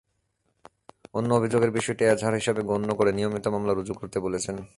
[1.13, 4.55] অন্য অভিযোগের বিষয়টি এজাহার হিসেবে গণ্য করে নিয়মিত মামলা রুজু করতে বলেছেন।